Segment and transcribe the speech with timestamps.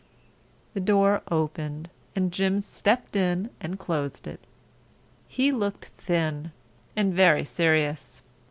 [0.73, 4.39] The door opened and Jim stepped in and closed it.
[5.27, 6.51] He looked thin
[6.95, 8.23] and very serious.